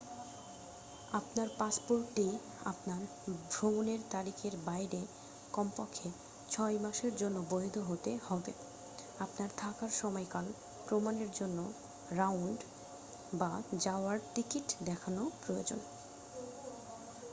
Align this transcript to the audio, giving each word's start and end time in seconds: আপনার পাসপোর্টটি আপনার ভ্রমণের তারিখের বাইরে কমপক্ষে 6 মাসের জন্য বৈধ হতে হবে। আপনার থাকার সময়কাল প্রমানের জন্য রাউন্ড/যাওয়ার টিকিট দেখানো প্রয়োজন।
আপনার 1.11 1.47
পাসপোর্টটি 1.57 2.37
আপনার 2.65 3.01
ভ্রমণের 3.49 3.99
তারিখের 4.09 4.51
বাইরে 4.65 5.01
কমপক্ষে 5.53 6.11
6 6.49 6.79
মাসের 6.79 7.15
জন্য 7.15 7.45
বৈধ 7.49 7.77
হতে 7.89 8.19
হবে। 8.27 8.51
আপনার 9.19 9.49
থাকার 9.57 9.89
সময়কাল 10.01 10.45
প্রমানের 10.87 11.31
জন্য 11.31 11.71
রাউন্ড/যাওয়ার 12.11 14.19
টিকিট 14.35 14.75
দেখানো 14.85 15.31
প্রয়োজন। 15.41 15.79